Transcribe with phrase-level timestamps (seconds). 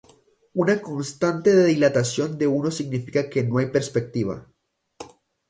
[0.55, 4.47] Una constante de dilatación de uno significa que no hay perspectiva.